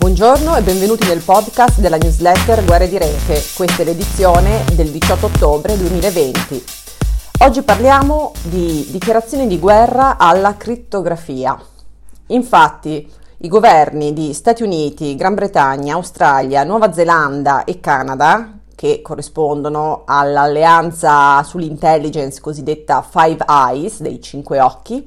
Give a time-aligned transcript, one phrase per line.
[0.00, 3.38] Buongiorno e benvenuti nel podcast della newsletter Guerre di Rete.
[3.54, 6.64] Questa è l'edizione del 18 ottobre 2020.
[7.40, 11.54] Oggi parliamo di dichiarazioni di guerra alla crittografia.
[12.28, 20.04] Infatti, i governi di Stati Uniti, Gran Bretagna, Australia, Nuova Zelanda e Canada, che corrispondono
[20.06, 25.06] all'alleanza sull'intelligence cosiddetta Five Eyes, dei cinque occhi,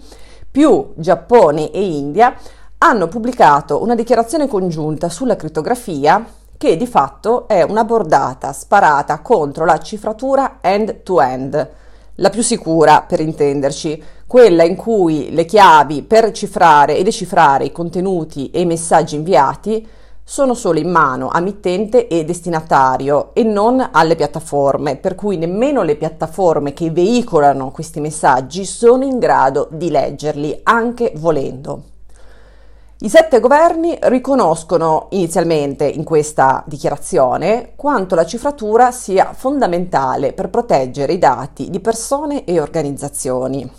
[0.51, 2.37] più Giappone e India,
[2.83, 6.25] hanno pubblicato una dichiarazione congiunta sulla crittografia
[6.57, 11.69] che di fatto è una bordata sparata contro la cifratura end-to-end,
[12.15, 17.71] la più sicura per intenderci, quella in cui le chiavi per cifrare e decifrare i
[17.71, 19.87] contenuti e i messaggi inviati
[20.21, 25.83] sono solo in mano a mittente e destinatario e non alle piattaforme, per cui nemmeno
[25.83, 31.91] le piattaforme che veicolano questi messaggi sono in grado di leggerli, anche volendo.
[33.03, 41.11] I sette governi riconoscono inizialmente in questa dichiarazione quanto la cifratura sia fondamentale per proteggere
[41.11, 43.69] i dati di persone e organizzazioni.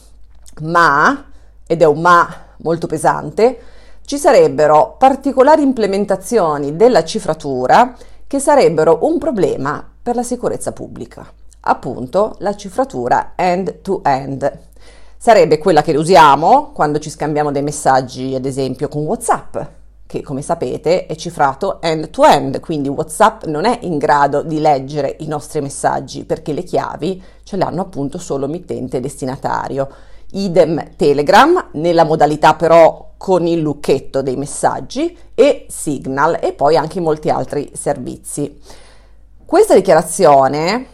[0.60, 1.24] Ma,
[1.66, 3.60] ed è un ma molto pesante,
[4.04, 11.26] ci sarebbero particolari implementazioni della cifratura che sarebbero un problema per la sicurezza pubblica.
[11.60, 14.58] Appunto, la cifratura end-to-end.
[15.24, 19.56] Sarebbe quella che usiamo quando ci scambiamo dei messaggi, ad esempio con WhatsApp,
[20.04, 25.26] che come sapete è cifrato end-to-end, quindi WhatsApp non è in grado di leggere i
[25.26, 29.88] nostri messaggi perché le chiavi ce le hanno appunto solo mittente e destinatario.
[30.32, 37.00] Idem Telegram, nella modalità però con il lucchetto dei messaggi, e Signal e poi anche
[37.00, 38.60] molti altri servizi.
[39.46, 40.88] Questa dichiarazione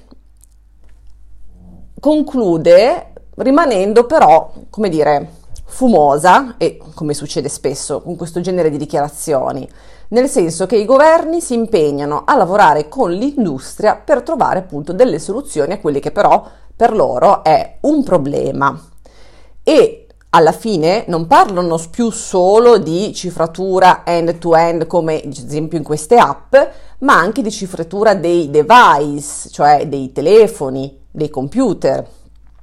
[1.98, 3.09] conclude
[3.42, 5.38] rimanendo però, come dire,
[5.70, 9.69] fumosa e come succede spesso con questo genere di dichiarazioni,
[10.08, 15.19] nel senso che i governi si impegnano a lavorare con l'industria per trovare appunto delle
[15.19, 18.78] soluzioni a quelli che però per loro è un problema.
[19.62, 26.16] E alla fine non parlano più solo di cifratura end-to-end come ad esempio in queste
[26.16, 26.54] app,
[26.98, 32.06] ma anche di cifratura dei device, cioè dei telefoni, dei computer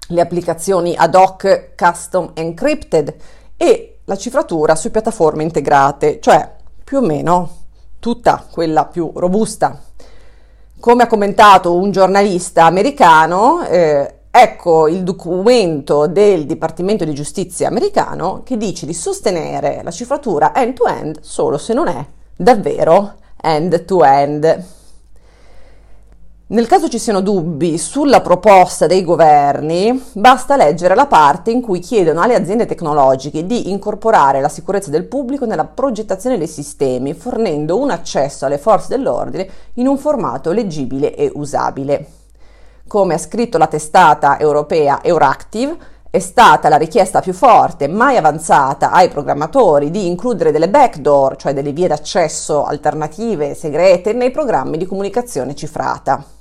[0.07, 3.15] le applicazioni ad hoc custom encrypted
[3.57, 7.55] e la cifratura su piattaforme integrate, cioè più o meno
[7.99, 9.81] tutta quella più robusta.
[10.79, 18.43] Come ha commentato un giornalista americano, eh, ecco il documento del Dipartimento di Giustizia americano
[18.43, 24.63] che dice di sostenere la cifratura end-to-end solo se non è davvero end-to-end.
[26.49, 31.79] Nel caso ci siano dubbi sulla proposta dei governi, basta leggere la parte in cui
[31.79, 37.77] chiedono alle aziende tecnologiche di incorporare la sicurezza del pubblico nella progettazione dei sistemi, fornendo
[37.77, 42.11] un accesso alle forze dell'ordine in un formato leggibile e usabile.
[42.87, 45.75] Come ha scritto la testata europea Euractiv,
[46.09, 51.53] è stata la richiesta più forte mai avanzata ai programmatori di includere delle backdoor, cioè
[51.53, 56.35] delle vie d'accesso alternative segrete, nei programmi di comunicazione cifrata.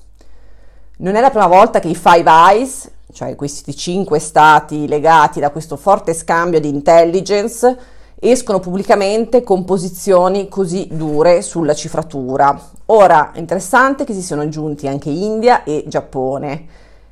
[0.98, 5.50] Non è la prima volta che i Five Eyes, cioè questi cinque stati legati da
[5.50, 7.76] questo forte scambio di intelligence,
[8.18, 12.58] escono pubblicamente con posizioni così dure sulla cifratura.
[12.86, 16.64] Ora, interessante che si siano aggiunti anche India e Giappone.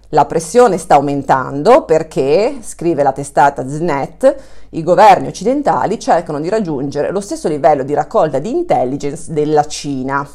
[0.08, 4.36] La pressione sta aumentando perché, scrive la testata ZNet,
[4.70, 10.26] i governi occidentali cercano di raggiungere lo stesso livello di raccolta di intelligence della Cina.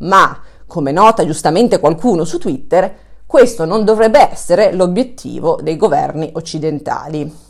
[0.00, 2.94] Ma come nota giustamente qualcuno su Twitter,
[3.26, 7.46] questo non dovrebbe essere l'obiettivo dei governi occidentali.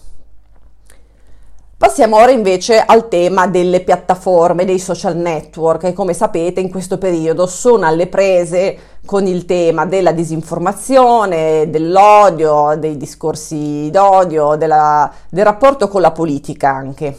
[1.76, 6.98] Passiamo ora invece al tema delle piattaforme, dei social network che come sapete in questo
[6.98, 15.44] periodo sono alle prese con il tema della disinformazione, dell'odio, dei discorsi d'odio, della, del
[15.44, 17.16] rapporto con la politica anche.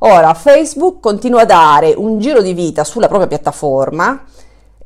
[0.00, 4.24] Ora, Facebook continua a dare un giro di vita sulla propria piattaforma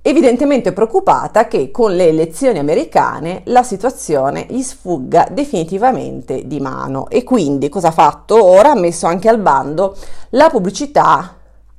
[0.08, 7.24] evidentemente preoccupata che con le elezioni americane la situazione gli sfugga definitivamente di mano e
[7.24, 8.42] quindi cosa ha fatto?
[8.44, 9.96] Ora ha messo anche al bando
[10.30, 11.36] la pubblicità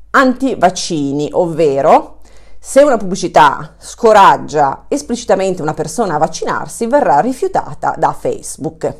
[0.09, 2.17] anti-vaccini, ovvero
[2.59, 8.93] se una pubblicità scoraggia esplicitamente una persona a vaccinarsi verrà rifiutata da Facebook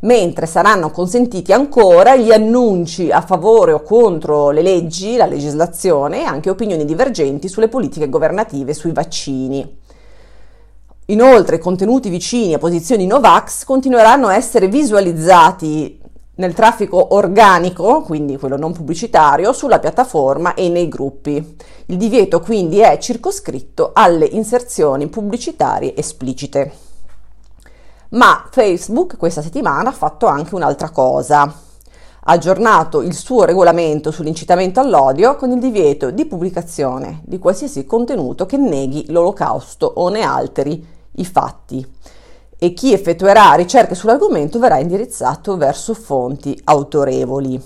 [0.00, 6.24] mentre saranno consentiti ancora gli annunci a favore o contro le leggi, la legislazione e
[6.24, 9.78] anche opinioni divergenti sulle politiche governative sui vaccini.
[11.06, 15.98] Inoltre, contenuti vicini a posizioni Novax continueranno a essere visualizzati
[16.36, 21.56] nel traffico organico, quindi quello non pubblicitario, sulla piattaforma e nei gruppi.
[21.86, 26.89] Il divieto quindi è circoscritto alle inserzioni pubblicitarie esplicite.
[28.10, 31.42] Ma Facebook questa settimana ha fatto anche un'altra cosa.
[31.42, 38.46] Ha aggiornato il suo regolamento sull'incitamento all'odio con il divieto di pubblicazione di qualsiasi contenuto
[38.46, 41.86] che neghi l'olocausto o ne alteri i fatti
[42.58, 47.62] e chi effettuerà ricerche sull'argomento verrà indirizzato verso fonti autorevoli.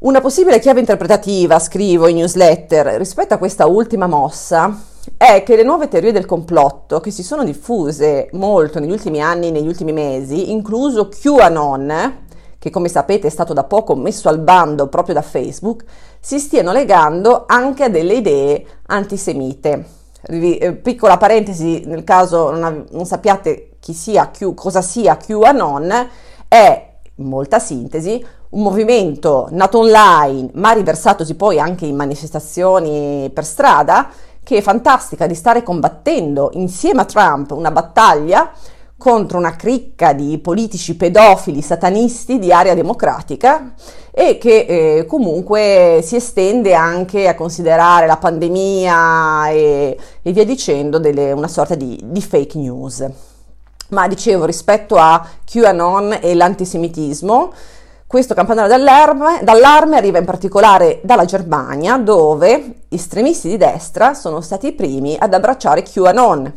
[0.00, 5.62] Una possibile chiave interpretativa, scrivo in newsletter, rispetto a questa ultima mossa è che le
[5.64, 10.52] nuove teorie del complotto che si sono diffuse molto negli ultimi anni, negli ultimi mesi,
[10.52, 12.26] incluso QAnon,
[12.58, 15.84] che come sapete è stato da poco messo al bando proprio da Facebook,
[16.20, 20.00] si stiano legando anche a delle idee antisemite.
[20.24, 26.08] Eh, piccola parentesi, nel caso non, non sappiate chi sia Q, cosa sia QAnon,
[26.46, 33.44] è in molta sintesi un movimento nato online ma riversatosi poi anche in manifestazioni per
[33.44, 34.10] strada
[34.44, 38.50] che è fantastica di stare combattendo insieme a Trump una battaglia
[39.02, 43.74] contro una cricca di politici pedofili satanisti di area democratica
[44.12, 50.98] e che eh, comunque si estende anche a considerare la pandemia e, e via dicendo
[50.98, 53.04] delle, una sorta di, di fake news.
[53.88, 57.52] Ma dicevo, rispetto a QAnon e l'antisemitismo,
[58.12, 64.66] questo campanello d'allarme, d'allarme, arriva in particolare dalla Germania, dove estremisti di destra sono stati
[64.66, 66.52] i primi ad abbracciare QAnon.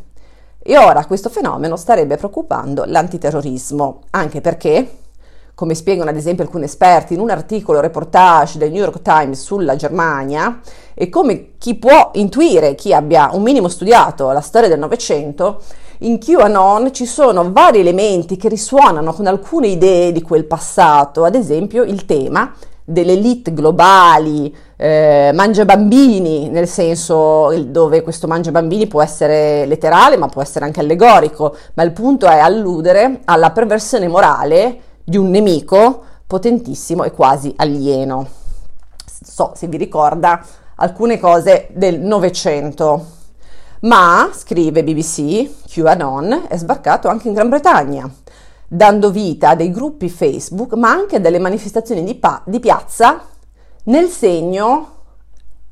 [0.62, 4.98] E ora questo fenomeno starebbe preoccupando l'antiterrorismo, anche perché
[5.54, 9.78] come spiegano ad esempio alcuni esperti in un articolo reportage del New York Times sulla
[9.78, 10.60] Germania,
[10.94, 15.62] e come chi può intuire, chi abbia un minimo studiato la storia del Novecento,
[16.00, 21.36] in QAnon ci sono vari elementi che risuonano con alcune idee di quel passato, ad
[21.36, 22.54] esempio il tema
[22.84, 30.18] delle elite globali, eh, mangia bambini, nel senso dove questo mangia bambini può essere letterale
[30.18, 35.30] ma può essere anche allegorico, ma il punto è alludere alla perversione morale di un
[35.30, 38.28] nemico potentissimo e quasi alieno.
[39.06, 40.44] So se vi ricorda
[40.76, 43.15] alcune cose del Novecento.
[43.86, 48.12] Ma, scrive BBC, QAnon è sbarcato anche in Gran Bretagna,
[48.68, 53.22] dando vita a dei gruppi Facebook, ma anche a delle manifestazioni di, pa- di piazza
[53.84, 54.90] nel segno,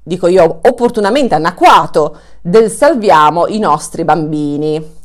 [0.04, 5.02] dico io, opportunamente anacquato del salviamo i nostri bambini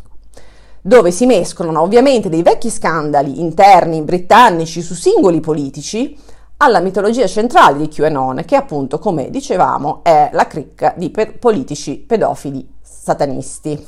[0.81, 6.17] dove si mescolano ovviamente dei vecchi scandali interni britannici su singoli politici
[6.59, 11.99] alla mitologia centrale di QAnon, che appunto, come dicevamo, è la cricca di pe- politici
[11.99, 13.87] pedofili satanisti.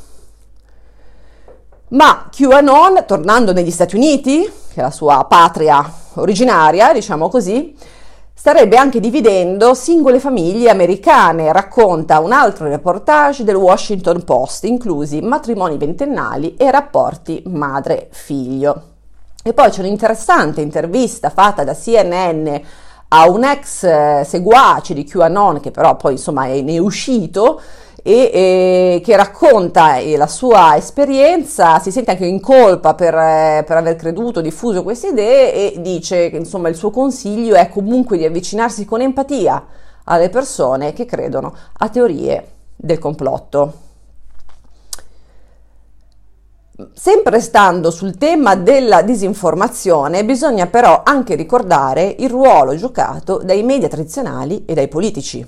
[1.89, 5.85] Ma QAnon, tornando negli Stati Uniti, che è la sua patria
[6.15, 7.77] originaria, diciamo così,
[8.33, 15.77] starebbe anche dividendo singole famiglie americane, racconta un altro reportage del Washington Post, inclusi matrimoni
[15.77, 18.90] ventennali e rapporti madre-figlio.
[19.43, 22.55] E poi c'è un'interessante intervista fatta da CNN
[23.09, 27.61] a un ex eh, seguace di QAnon, che però poi insomma ne è uscito,
[28.03, 33.65] e, e che racconta eh, la sua esperienza, si sente anche in colpa per, eh,
[33.67, 38.17] per, aver creduto, diffuso queste idee e dice che insomma il suo consiglio è comunque
[38.17, 39.67] di avvicinarsi con empatia
[40.05, 42.45] alle persone che credono a teorie
[42.77, 43.89] del complotto.
[46.95, 53.89] Sempre stando sul tema della disinformazione, bisogna però anche ricordare il ruolo giocato dai media
[53.89, 55.47] tradizionali e dai politici.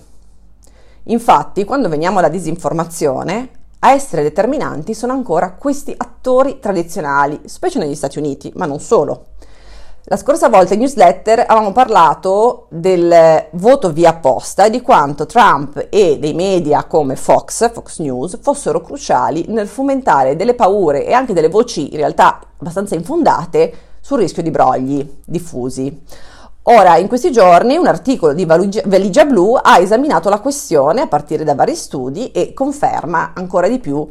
[1.05, 3.49] Infatti, quando veniamo alla disinformazione,
[3.81, 9.27] a essere determinanti sono ancora questi attori tradizionali, specie negli Stati Uniti, ma non solo.
[10.07, 15.87] La scorsa volta in newsletter avevamo parlato del voto via posta e di quanto Trump
[15.91, 21.33] e dei media come Fox, Fox News, fossero cruciali nel fomentare delle paure e anche
[21.33, 26.03] delle voci in realtà abbastanza infondate sul rischio di brogli diffusi.
[26.65, 31.45] Ora, in questi giorni, un articolo di Valigia Blu ha esaminato la questione a partire
[31.45, 34.05] da vari studi e conferma ancora di più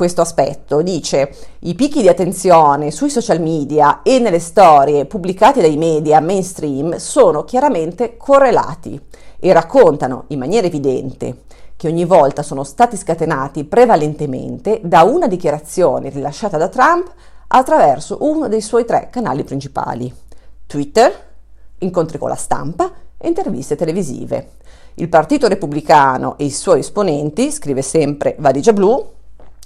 [0.00, 0.80] questo aspetto.
[0.80, 6.96] Dice i picchi di attenzione sui social media e nelle storie pubblicate dai media mainstream
[6.96, 8.98] sono chiaramente correlati
[9.38, 11.42] e raccontano in maniera evidente
[11.76, 17.12] che ogni volta sono stati scatenati prevalentemente da una dichiarazione rilasciata da Trump
[17.48, 20.10] attraverso uno dei suoi tre canali principali,
[20.66, 21.12] Twitter,
[21.80, 24.52] incontri con la stampa e interviste televisive.
[24.94, 29.18] Il Partito Repubblicano e i suoi esponenti, scrive sempre Valigia Blu,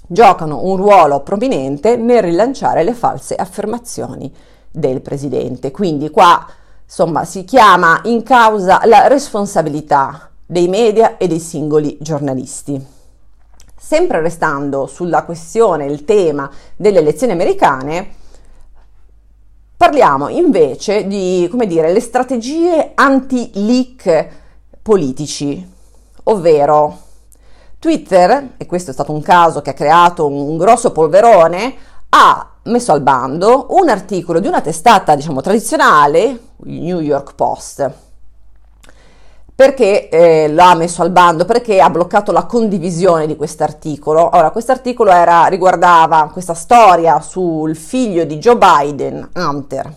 [0.07, 4.33] giocano un ruolo prominente nel rilanciare le false affermazioni
[4.71, 5.71] del presidente.
[5.71, 6.45] Quindi qua
[6.83, 12.93] insomma si chiama in causa la responsabilità dei media e dei singoli giornalisti.
[13.77, 18.09] Sempre restando sulla questione, il tema delle elezioni americane,
[19.77, 24.27] parliamo invece di, come dire, le strategie anti-leak
[24.81, 25.71] politici,
[26.23, 27.04] ovvero
[27.85, 31.75] Twitter, e questo è stato un caso che ha creato un grosso polverone,
[32.09, 37.91] ha messo al bando un articolo di una testata, diciamo, tradizionale, il New York Post,
[39.53, 41.45] perché eh, l'ha messo al bando?
[41.45, 44.31] Perché ha bloccato la condivisione di quest'articolo.
[44.33, 49.93] Ora, quest'articolo era, riguardava questa storia sul figlio di Joe Biden, Hunter.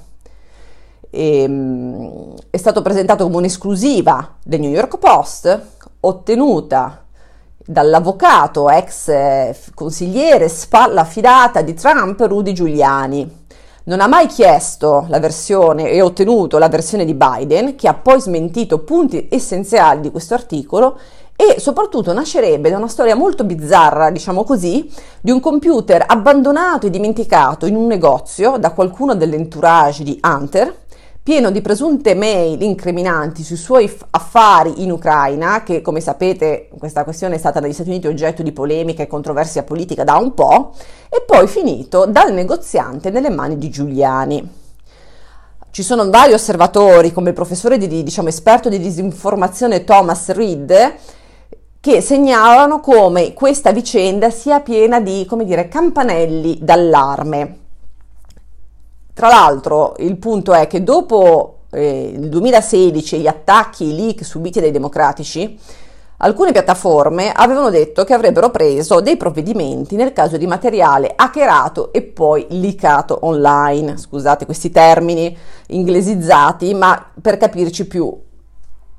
[1.09, 5.61] E, um, è stato presentato come un'esclusiva del New York Post,
[6.01, 7.07] ottenuta
[7.71, 13.45] dall'avvocato ex eh, consigliere spalla fidata di Trump Rudy Giuliani.
[13.85, 18.23] Non ha mai chiesto la versione e ottenuto la versione di Biden, che ha poi
[18.23, 20.99] smentito punti essenziali di questo articolo
[21.37, 26.91] e soprattutto nascerebbe da una storia molto bizzarra, diciamo così, di un computer abbandonato e
[26.91, 30.75] dimenticato in un negozio da qualcuno dell'entourage di Hunter
[31.29, 37.35] pieno di presunte mail incriminanti sui suoi affari in Ucraina, che come sapete questa questione
[37.35, 40.73] è stata negli Stati Uniti oggetto di polemica e controversia politica da un po',
[41.11, 44.53] e poi finito dal negoziante nelle mani di Giuliani.
[45.69, 50.95] Ci sono vari osservatori, come il professore di, diciamo, esperto di disinformazione Thomas Reed,
[51.79, 57.68] che segnalano come questa vicenda sia piena di, dire, campanelli d'allarme.
[59.19, 64.25] Tra l'altro il punto è che dopo eh, il 2016 e gli attacchi, i leak
[64.25, 65.59] subiti dai democratici,
[66.19, 72.03] alcune piattaforme avevano detto che avrebbero preso dei provvedimenti nel caso di materiale hackerato e
[72.03, 73.97] poi leakato online.
[73.97, 78.17] Scusate questi termini inglesizzati, ma per capirci più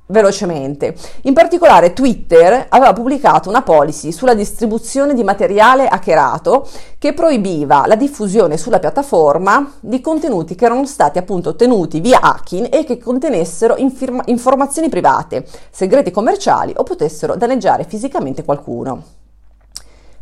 [0.09, 0.95] velocemente.
[1.23, 7.95] In particolare Twitter aveva pubblicato una policy sulla distribuzione di materiale hackerato che proibiva la
[7.95, 13.77] diffusione sulla piattaforma di contenuti che erano stati appunto ottenuti via hacking e che contenessero
[13.77, 19.17] infirma- informazioni private, segreti commerciali o potessero danneggiare fisicamente qualcuno.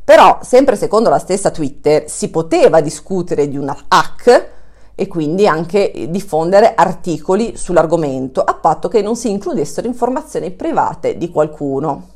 [0.03, 4.56] Però, sempre secondo la stessa Twitter, si poteva discutere di un hack
[5.00, 11.30] e quindi anche diffondere articoli sull'argomento, a patto che non si includessero informazioni private di
[11.30, 12.16] qualcuno.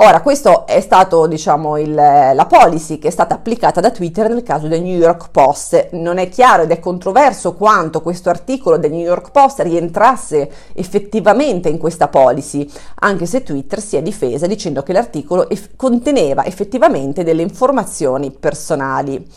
[0.00, 4.68] Ora, questo è stato, diciamo, la policy che è stata applicata da Twitter nel caso
[4.68, 5.88] del New York Post.
[5.90, 11.68] Non è chiaro ed è controverso quanto questo articolo del New York Post rientrasse effettivamente
[11.68, 12.66] in questa policy,
[13.00, 19.28] anche se Twitter si è difesa dicendo che l'articolo conteneva effettivamente delle informazioni personali.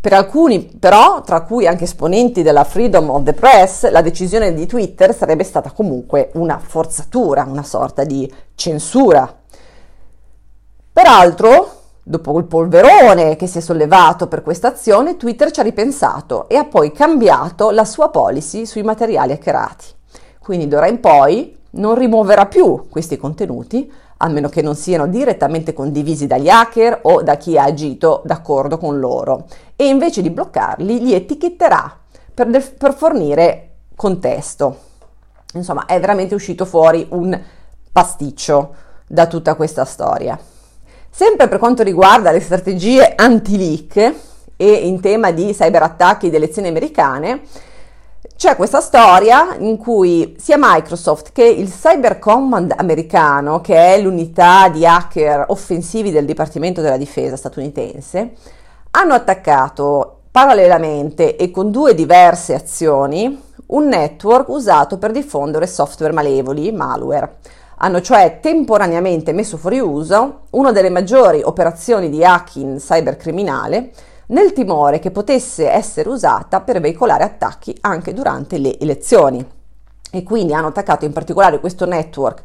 [0.00, 4.64] Per alcuni, però, tra cui anche esponenti della Freedom of the Press, la decisione di
[4.64, 9.36] Twitter sarebbe stata comunque una forzatura, una sorta di censura.
[10.92, 11.72] Peraltro,
[12.04, 16.54] dopo il polverone che si è sollevato per questa azione, Twitter ci ha ripensato e
[16.54, 19.86] ha poi cambiato la sua policy sui materiali hackerati.
[20.38, 25.72] Quindi d'ora in poi non rimuoverà più questi contenuti, a meno che non siano direttamente
[25.72, 29.46] condivisi dagli hacker o da chi ha agito d'accordo con loro,
[29.76, 31.96] e invece di bloccarli li etichetterà
[32.34, 34.76] per, de- per fornire contesto.
[35.54, 37.38] Insomma, è veramente uscito fuori un
[37.90, 38.74] pasticcio
[39.06, 40.38] da tutta questa storia.
[41.10, 44.14] Sempre per quanto riguarda le strategie anti-leak
[44.56, 47.42] e in tema di cyberattacchi delle elezioni americane,
[48.38, 54.68] c'è questa storia in cui sia Microsoft che il Cyber Command americano, che è l'unità
[54.68, 58.34] di hacker offensivi del Dipartimento della Difesa statunitense,
[58.92, 66.70] hanno attaccato parallelamente e con due diverse azioni un network usato per diffondere software malevoli,
[66.70, 67.38] malware.
[67.78, 73.90] Hanno cioè temporaneamente messo fuori uso una delle maggiori operazioni di hacking cybercriminale
[74.28, 79.44] nel timore che potesse essere usata per veicolare attacchi anche durante le elezioni.
[80.10, 82.42] E quindi hanno attaccato in particolare questo network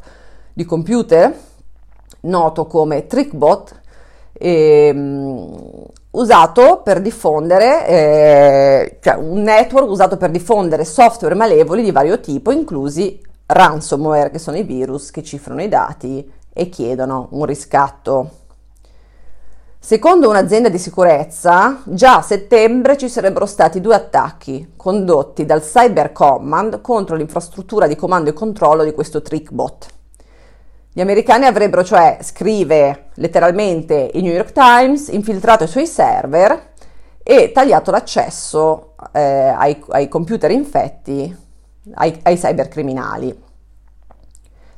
[0.52, 1.34] di computer
[2.20, 3.80] noto come TrickBot,
[4.32, 12.20] ehm, usato per diffondere, eh, cioè un network usato per diffondere software malevoli di vario
[12.20, 18.30] tipo, inclusi ransomware, che sono i virus che cifrano i dati e chiedono un riscatto.
[19.84, 26.10] Secondo un'azienda di sicurezza, già a settembre ci sarebbero stati due attacchi condotti dal Cyber
[26.10, 29.86] Command contro l'infrastruttura di comando e controllo di questo TrickBot.
[30.90, 36.72] Gli americani avrebbero cioè, scrive letteralmente il New York Times, infiltrato i suoi server
[37.22, 41.36] e tagliato l'accesso eh, ai, ai, computer infetti
[41.92, 43.38] ai, ai cybercriminali.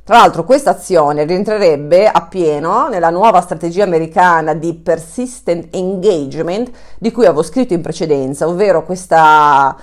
[0.07, 7.25] Tra l'altro questa azione rientrerebbe appieno nella nuova strategia americana di persistent engagement di cui
[7.25, 9.75] avevo scritto in precedenza, ovvero questa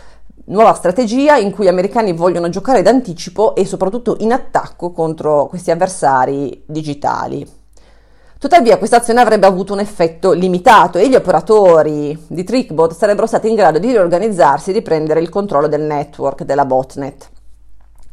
[0.46, 5.70] nuova strategia in cui gli americani vogliono giocare d'anticipo e soprattutto in attacco contro questi
[5.70, 7.46] avversari digitali.
[8.38, 13.50] Tuttavia questa azione avrebbe avuto un effetto limitato e gli operatori di Trickbot sarebbero stati
[13.50, 17.32] in grado di riorganizzarsi e di prendere il controllo del network della botnet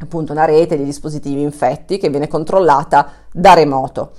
[0.01, 4.12] appunto una rete di dispositivi infetti che viene controllata da remoto.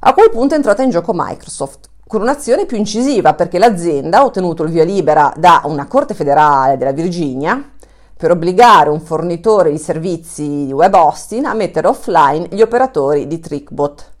[0.00, 4.24] A quel punto è entrata in gioco Microsoft con un'azione più incisiva perché l'azienda ha
[4.24, 7.72] ottenuto il via libera da una corte federale della Virginia
[8.16, 14.12] per obbligare un fornitore di servizi web hosting a mettere offline gli operatori di Trickbot,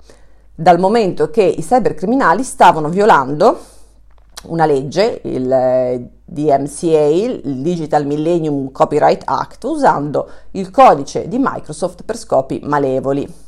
[0.54, 3.58] dal momento che i cybercriminali stavano violando
[4.48, 12.16] una legge, il DMCA, il Digital Millennium Copyright Act, usando il codice di Microsoft per
[12.16, 13.44] scopi malevoli.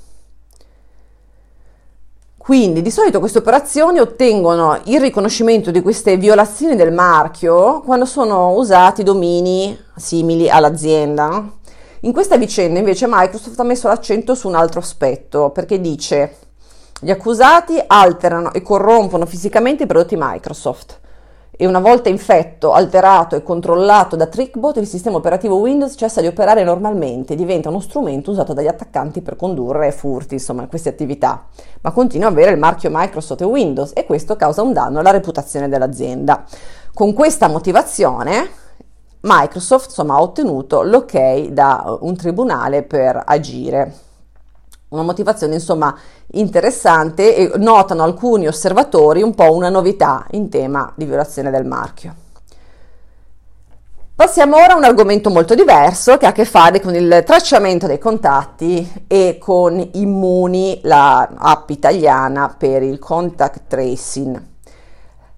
[2.36, 8.52] Quindi di solito queste operazioni ottengono il riconoscimento di queste violazioni del marchio quando sono
[8.52, 11.46] usati domini simili all'azienda.
[12.02, 16.36] In questa vicenda invece Microsoft ha messo l'accento su un altro aspetto perché dice
[17.00, 21.00] gli accusati alterano e corrompono fisicamente i prodotti Microsoft
[21.60, 26.28] e una volta infetto, alterato e controllato da Trickbot, il sistema operativo Windows cessa di
[26.28, 31.46] operare normalmente e diventa uno strumento usato dagli attaccanti per condurre furti, insomma, queste attività,
[31.80, 35.10] ma continua ad avere il marchio Microsoft e Windows e questo causa un danno alla
[35.10, 36.44] reputazione dell'azienda.
[36.94, 38.48] Con questa motivazione
[39.22, 44.06] Microsoft insomma, ha ottenuto l'ok da un tribunale per agire.
[44.90, 45.94] Una motivazione insomma
[46.28, 52.14] interessante e notano alcuni osservatori un po' una novità in tema di violazione del marchio.
[54.14, 57.86] Passiamo ora a un argomento molto diverso che ha a che fare con il tracciamento
[57.86, 64.42] dei contatti e con Immuni, la app italiana per il contact tracing.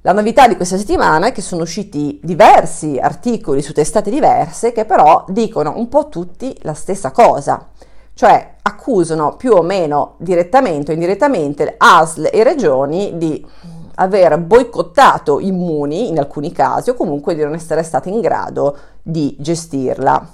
[0.02, 4.84] La novità di questa settimana è che sono usciti diversi articoli su testate diverse che
[4.84, 7.66] però dicono un po' tutti la stessa cosa
[8.20, 13.42] cioè accusano più o meno direttamente o indirettamente ASL e regioni di
[13.94, 19.34] aver boicottato immuni in alcuni casi o comunque di non essere state in grado di
[19.38, 20.28] gestirla.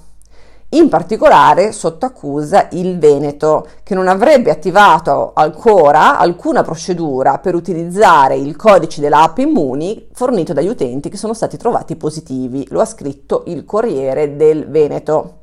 [0.71, 8.35] In particolare sotto accusa il Veneto, che non avrebbe attivato ancora alcuna procedura per utilizzare
[8.35, 12.67] il codice dell'app Immuni fornito dagli utenti che sono stati trovati positivi.
[12.71, 15.43] Lo ha scritto il Corriere del Veneto.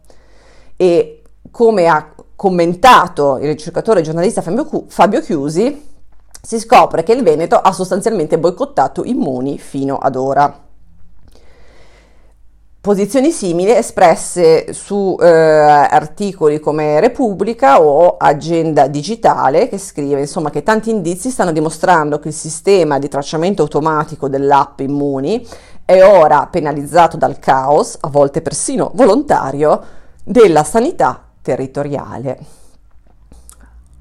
[0.75, 1.19] E
[1.53, 5.91] come ha commentato il ricercatore e giornalista Fabio Chiusi,
[6.45, 10.59] si scopre che il Veneto ha sostanzialmente boicottato Immuni fino ad ora.
[12.81, 20.63] Posizioni simili espresse su eh, articoli come Repubblica o Agenda Digitale che scrive insomma che
[20.63, 25.47] tanti indizi stanno dimostrando che il sistema di tracciamento automatico dell'app Immuni
[25.85, 29.81] è ora penalizzato dal caos, a volte persino volontario,
[30.25, 32.39] della sanità territoriale.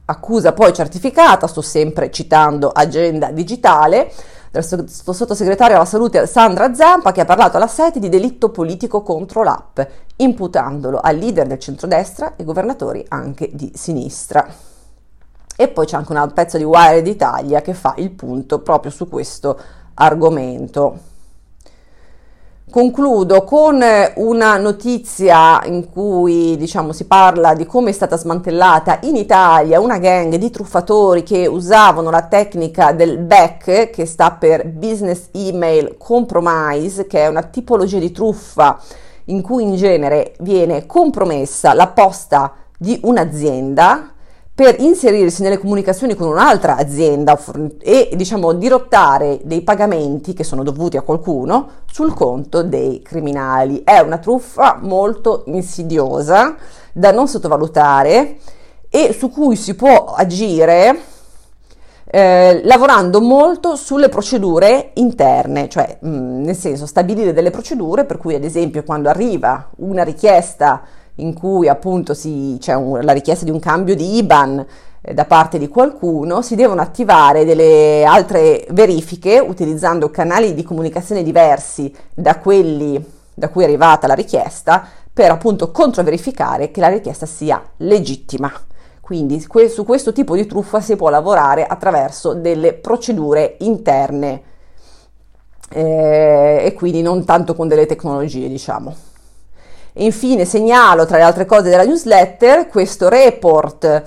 [0.06, 4.10] Accusa poi certificata, sto sempre citando Agenda Digitale,
[4.50, 9.42] del sottosegretario alla salute Sandra Zampa che ha parlato alla sete di delitto politico contro
[9.42, 9.80] l'app,
[10.16, 14.46] imputandolo al leader del centrodestra e governatori anche di sinistra.
[15.56, 19.08] E poi c'è anche un pezzo di Wired d'Italia che fa il punto proprio su
[19.08, 19.58] questo
[19.94, 21.10] argomento.
[22.72, 29.16] Concludo con una notizia in cui diciamo, si parla di come è stata smantellata in
[29.16, 35.28] Italia una gang di truffatori che usavano la tecnica del BEC, che sta per Business
[35.32, 38.80] Email Compromise, che è una tipologia di truffa
[39.26, 44.11] in cui in genere viene compromessa la posta di un'azienda
[44.54, 47.38] per inserirsi nelle comunicazioni con un'altra azienda
[47.80, 53.82] e diciamo dirottare dei pagamenti che sono dovuti a qualcuno sul conto dei criminali.
[53.82, 56.56] È una truffa molto insidiosa
[56.92, 58.36] da non sottovalutare
[58.90, 61.00] e su cui si può agire
[62.04, 68.34] eh, lavorando molto sulle procedure interne, cioè mh, nel senso stabilire delle procedure per cui
[68.34, 70.82] ad esempio quando arriva una richiesta
[71.16, 74.66] in cui appunto c'è la richiesta di un cambio di IBAN
[75.00, 81.22] eh, da parte di qualcuno, si devono attivare delle altre verifiche utilizzando canali di comunicazione
[81.22, 87.26] diversi da quelli da cui è arrivata la richiesta per appunto controverificare che la richiesta
[87.26, 88.50] sia legittima.
[89.00, 94.42] Quindi su questo tipo di truffa si può lavorare attraverso delle procedure interne
[95.68, 99.11] eh, e quindi non tanto con delle tecnologie, diciamo.
[99.94, 104.02] Infine segnalo tra le altre cose della newsletter questo report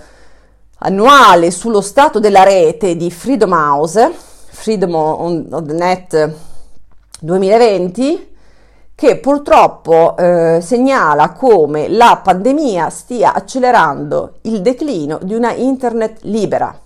[0.79, 6.33] annuale sullo stato della rete di Freedom House, Freedom on the Net
[7.19, 8.33] 2020,
[8.95, 16.79] che purtroppo eh, segnala come la pandemia stia accelerando il declino di una internet libera.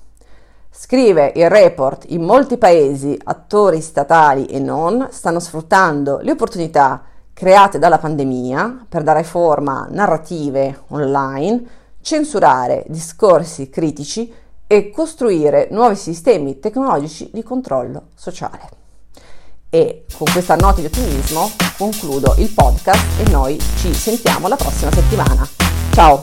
[0.70, 7.04] Scrive il report, in molti paesi attori statali e non stanno sfruttando le opportunità
[7.40, 11.64] create dalla pandemia per dare forma a narrative online,
[12.02, 14.30] censurare discorsi critici
[14.68, 18.70] e costruire nuovi sistemi tecnologici di controllo sociale.
[19.70, 24.92] E con questa nota di ottimismo concludo il podcast e noi ci sentiamo la prossima
[24.92, 25.48] settimana.
[25.94, 26.22] Ciao!